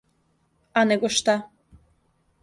А 0.79 0.81
него 0.89 1.09
шта? 1.17 1.35